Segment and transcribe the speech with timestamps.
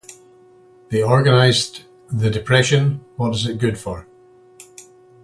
[0.89, 4.07] They organized the Depression: What is it Good For?